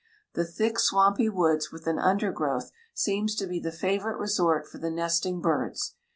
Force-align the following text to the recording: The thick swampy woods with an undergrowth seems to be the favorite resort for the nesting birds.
The 0.33 0.45
thick 0.45 0.79
swampy 0.79 1.29
woods 1.29 1.71
with 1.71 1.85
an 1.85 1.99
undergrowth 1.99 2.71
seems 2.91 3.35
to 3.35 3.45
be 3.45 3.59
the 3.59 3.71
favorite 3.71 4.17
resort 4.17 4.65
for 4.67 4.79
the 4.79 4.89
nesting 4.89 5.41
birds. 5.41 5.93